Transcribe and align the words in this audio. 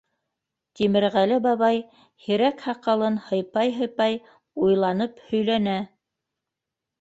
Тимерғәле 0.77 1.35
бабай, 1.47 1.77
һирәк 2.27 2.63
һаҡалын 2.69 3.19
һыйпай-һыйпай, 3.27 4.17
уйланып 4.65 5.23
һөйләнә: 5.29 5.77